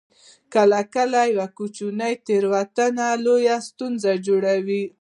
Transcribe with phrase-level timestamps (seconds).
[0.53, 4.83] کله کله یوه کوچنۍ تیروتنه لویه ستونزه جوړوي